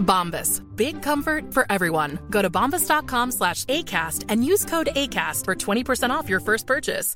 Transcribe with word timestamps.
Bombas. 0.00 0.60
Big 0.76 1.00
comfort 1.02 1.54
for 1.54 1.64
everyone. 1.70 2.18
Go 2.30 2.42
to 2.42 2.50
bombas.com 2.50 3.32
slash 3.32 3.64
ACAST 3.66 4.24
and 4.28 4.44
use 4.44 4.64
code 4.64 4.88
ACAST 4.96 5.44
for 5.44 5.54
20% 5.54 6.10
off 6.10 6.28
your 6.28 6.40
first 6.40 6.66
purchase. 6.66 7.14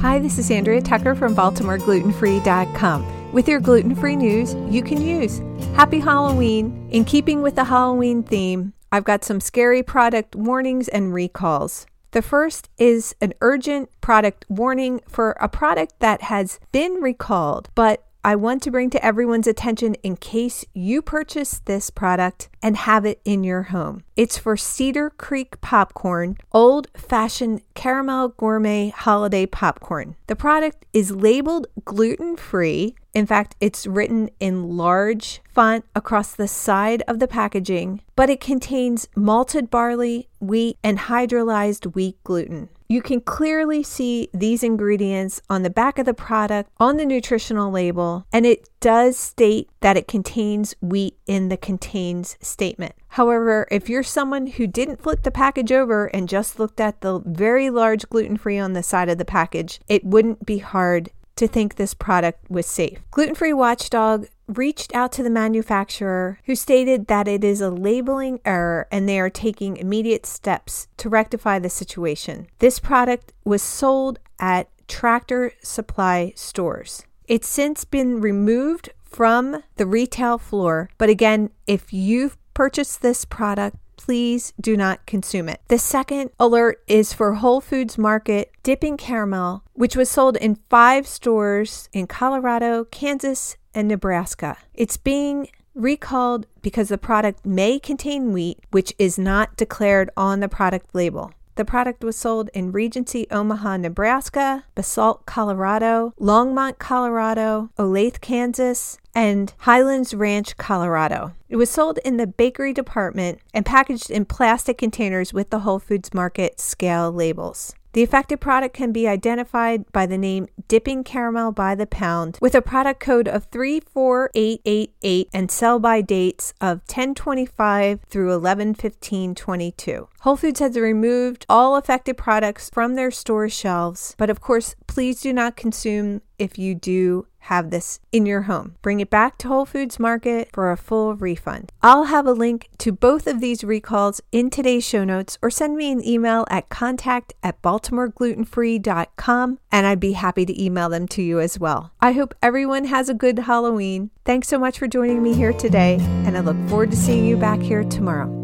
Hi, 0.00 0.18
this 0.18 0.38
is 0.38 0.50
Andrea 0.50 0.82
Tucker 0.82 1.14
from 1.14 1.34
BaltimoreGlutenFree.com. 1.34 3.32
With 3.32 3.48
your 3.48 3.60
gluten 3.60 3.94
free 3.94 4.16
news 4.16 4.54
you 4.68 4.82
can 4.82 5.00
use. 5.00 5.40
Happy 5.74 5.98
Halloween! 5.98 6.88
In 6.90 7.04
keeping 7.04 7.42
with 7.42 7.54
the 7.54 7.64
Halloween 7.64 8.22
theme, 8.22 8.74
I've 8.92 9.04
got 9.04 9.24
some 9.24 9.40
scary 9.40 9.82
product 9.82 10.36
warnings 10.36 10.88
and 10.88 11.14
recalls. 11.14 11.86
The 12.10 12.22
first 12.22 12.68
is 12.78 13.16
an 13.20 13.34
urgent 13.40 13.88
product 14.00 14.44
warning 14.48 15.00
for 15.08 15.32
a 15.40 15.48
product 15.48 15.94
that 16.00 16.22
has 16.22 16.60
been 16.70 16.94
recalled, 16.94 17.70
but 17.74 18.06
I 18.26 18.36
want 18.36 18.62
to 18.62 18.70
bring 18.70 18.88
to 18.88 19.04
everyone's 19.04 19.46
attention 19.46 19.96
in 19.96 20.16
case 20.16 20.64
you 20.72 21.02
purchase 21.02 21.60
this 21.66 21.90
product 21.90 22.48
and 22.62 22.74
have 22.74 23.04
it 23.04 23.20
in 23.26 23.44
your 23.44 23.64
home. 23.64 24.02
It's 24.16 24.38
for 24.38 24.56
Cedar 24.56 25.10
Creek 25.10 25.60
Popcorn, 25.60 26.38
old 26.50 26.88
fashioned 26.96 27.60
caramel 27.74 28.28
gourmet 28.28 28.88
holiday 28.88 29.44
popcorn. 29.44 30.16
The 30.26 30.36
product 30.36 30.86
is 30.94 31.10
labeled 31.10 31.66
gluten 31.84 32.38
free. 32.38 32.94
In 33.12 33.26
fact, 33.26 33.56
it's 33.60 33.86
written 33.86 34.30
in 34.40 34.74
large 34.74 35.42
font 35.52 35.84
across 35.94 36.34
the 36.34 36.48
side 36.48 37.02
of 37.06 37.18
the 37.18 37.28
packaging, 37.28 38.00
but 38.16 38.30
it 38.30 38.40
contains 38.40 39.06
malted 39.14 39.70
barley, 39.70 40.30
wheat, 40.40 40.78
and 40.82 40.98
hydrolyzed 40.98 41.94
wheat 41.94 42.16
gluten. 42.24 42.70
You 42.86 43.00
can 43.00 43.20
clearly 43.20 43.82
see 43.82 44.28
these 44.34 44.62
ingredients 44.62 45.40
on 45.48 45.62
the 45.62 45.70
back 45.70 45.98
of 45.98 46.06
the 46.06 46.14
product 46.14 46.70
on 46.78 46.96
the 46.96 47.06
nutritional 47.06 47.70
label, 47.70 48.26
and 48.32 48.44
it 48.44 48.68
does 48.80 49.16
state 49.16 49.70
that 49.80 49.96
it 49.96 50.06
contains 50.06 50.74
wheat 50.82 51.16
in 51.26 51.48
the 51.48 51.56
contains 51.56 52.36
statement. 52.40 52.94
However, 53.08 53.66
if 53.70 53.88
you're 53.88 54.02
someone 54.02 54.46
who 54.48 54.66
didn't 54.66 55.02
flip 55.02 55.22
the 55.22 55.30
package 55.30 55.72
over 55.72 56.06
and 56.06 56.28
just 56.28 56.58
looked 56.58 56.80
at 56.80 57.00
the 57.00 57.20
very 57.20 57.70
large 57.70 58.08
gluten 58.10 58.36
free 58.36 58.58
on 58.58 58.74
the 58.74 58.82
side 58.82 59.08
of 59.08 59.18
the 59.18 59.24
package, 59.24 59.80
it 59.88 60.04
wouldn't 60.04 60.44
be 60.44 60.58
hard 60.58 61.10
to 61.36 61.48
think 61.48 61.74
this 61.74 61.94
product 61.94 62.50
was 62.50 62.66
safe. 62.66 62.98
Gluten 63.10 63.34
Free 63.34 63.52
Watchdog 63.52 64.26
reached 64.46 64.94
out 64.94 65.12
to 65.12 65.22
the 65.22 65.30
manufacturer 65.30 66.38
who 66.44 66.54
stated 66.54 67.06
that 67.06 67.26
it 67.26 67.42
is 67.42 67.60
a 67.60 67.70
labeling 67.70 68.40
error 68.44 68.86
and 68.90 69.08
they 69.08 69.18
are 69.18 69.30
taking 69.30 69.76
immediate 69.76 70.26
steps 70.26 70.86
to 70.98 71.08
rectify 71.08 71.58
the 71.58 71.70
situation. 71.70 72.46
This 72.58 72.78
product 72.78 73.32
was 73.44 73.62
sold 73.62 74.18
at 74.38 74.68
Tractor 74.86 75.52
Supply 75.62 76.32
stores. 76.36 77.04
It's 77.26 77.48
since 77.48 77.84
been 77.84 78.20
removed 78.20 78.90
from 79.02 79.62
the 79.76 79.86
retail 79.86 80.36
floor, 80.38 80.90
but 80.98 81.08
again, 81.08 81.50
if 81.66 81.92
you've 81.92 82.36
purchased 82.52 83.00
this 83.00 83.24
product, 83.24 83.76
please 83.96 84.52
do 84.60 84.76
not 84.76 85.06
consume 85.06 85.48
it. 85.48 85.60
The 85.68 85.78
second 85.78 86.30
alert 86.38 86.82
is 86.86 87.12
for 87.12 87.34
Whole 87.34 87.60
Foods 87.60 87.98
Market 87.98 88.52
Dipping 88.62 88.96
Caramel, 88.96 89.64
which 89.72 89.96
was 89.96 90.10
sold 90.10 90.36
in 90.36 90.58
five 90.70 91.06
stores 91.06 91.88
in 91.92 92.06
Colorado, 92.06 92.84
Kansas, 92.84 93.56
and 93.74 93.88
Nebraska. 93.88 94.56
It's 94.74 94.96
being 94.96 95.48
recalled 95.74 96.46
because 96.62 96.88
the 96.88 96.98
product 96.98 97.44
may 97.44 97.78
contain 97.78 98.32
wheat, 98.32 98.60
which 98.70 98.92
is 98.98 99.18
not 99.18 99.56
declared 99.56 100.10
on 100.16 100.40
the 100.40 100.48
product 100.48 100.94
label. 100.94 101.32
The 101.56 101.64
product 101.64 102.02
was 102.02 102.16
sold 102.16 102.50
in 102.52 102.72
Regency, 102.72 103.26
Omaha, 103.30 103.76
Nebraska, 103.76 104.64
Basalt, 104.74 105.24
Colorado, 105.24 106.12
Longmont, 106.20 106.78
Colorado, 106.78 107.70
Olathe, 107.78 108.20
Kansas, 108.20 108.98
and 109.14 109.52
Highlands 109.58 110.14
Ranch, 110.14 110.56
Colorado. 110.56 111.34
It 111.48 111.56
was 111.56 111.70
sold 111.70 111.98
in 112.04 112.16
the 112.16 112.26
bakery 112.26 112.72
department 112.72 113.40
and 113.52 113.64
packaged 113.64 114.10
in 114.10 114.24
plastic 114.24 114.78
containers 114.78 115.32
with 115.32 115.50
the 115.50 115.60
Whole 115.60 115.78
Foods 115.78 116.12
Market 116.12 116.58
scale 116.58 117.12
labels. 117.12 117.74
The 117.94 118.02
affected 118.02 118.40
product 118.40 118.74
can 118.74 118.90
be 118.90 119.06
identified 119.06 119.90
by 119.92 120.06
the 120.06 120.18
name 120.18 120.48
Dipping 120.66 121.04
Caramel 121.04 121.52
by 121.52 121.76
the 121.76 121.86
Pound 121.86 122.38
with 122.40 122.56
a 122.56 122.60
product 122.60 122.98
code 122.98 123.28
of 123.28 123.44
34888 123.52 125.28
and 125.32 125.48
sell 125.48 125.78
by 125.78 126.00
dates 126.00 126.52
of 126.60 126.78
1025 126.78 128.00
through 128.08 128.30
111522. 128.30 130.08
Whole 130.22 130.36
Foods 130.36 130.58
has 130.58 130.76
removed 130.76 131.46
all 131.48 131.76
affected 131.76 132.16
products 132.16 132.68
from 132.68 132.96
their 132.96 133.12
store 133.12 133.48
shelves, 133.48 134.16
but 134.18 134.28
of 134.28 134.40
course, 134.40 134.74
please 134.88 135.20
do 135.20 135.32
not 135.32 135.54
consume 135.54 136.20
if 136.36 136.58
you 136.58 136.74
do 136.74 137.28
have 137.44 137.70
this 137.70 138.00
in 138.12 138.26
your 138.26 138.42
home. 138.42 138.76
Bring 138.82 139.00
it 139.00 139.10
back 139.10 139.38
to 139.38 139.48
Whole 139.48 139.66
Foods 139.66 139.98
Market 139.98 140.50
for 140.52 140.70
a 140.70 140.76
full 140.76 141.14
refund. 141.14 141.72
I'll 141.82 142.04
have 142.04 142.26
a 142.26 142.32
link 142.32 142.68
to 142.78 142.92
both 142.92 143.26
of 143.26 143.40
these 143.40 143.64
recalls 143.64 144.20
in 144.32 144.50
today's 144.50 144.86
show 144.86 145.04
notes 145.04 145.38
or 145.42 145.50
send 145.50 145.76
me 145.76 145.90
an 145.92 146.06
email 146.06 146.46
at 146.50 146.68
contact 146.68 147.32
at 147.42 147.60
baltimoreglutenfree.com 147.62 149.58
and 149.72 149.86
I'd 149.86 150.00
be 150.00 150.12
happy 150.12 150.46
to 150.46 150.62
email 150.62 150.88
them 150.88 151.08
to 151.08 151.22
you 151.22 151.40
as 151.40 151.58
well. 151.58 151.92
I 152.00 152.12
hope 152.12 152.34
everyone 152.42 152.84
has 152.86 153.08
a 153.08 153.14
good 153.14 153.40
Halloween. 153.40 154.10
Thanks 154.24 154.48
so 154.48 154.58
much 154.58 154.78
for 154.78 154.86
joining 154.86 155.22
me 155.22 155.34
here 155.34 155.52
today 155.52 155.98
and 156.00 156.36
I 156.36 156.40
look 156.40 156.56
forward 156.68 156.90
to 156.90 156.96
seeing 156.96 157.24
you 157.24 157.36
back 157.36 157.60
here 157.60 157.84
tomorrow. 157.84 158.43